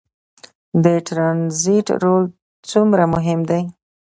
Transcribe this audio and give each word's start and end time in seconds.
د 0.83 0.85
ټرانزیټ 1.07 1.87
رول 2.03 2.23
څومره 2.69 3.03
مهم 3.13 3.39
دی؟ 3.49 3.63